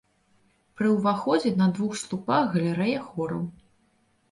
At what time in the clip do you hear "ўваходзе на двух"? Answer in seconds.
0.93-1.93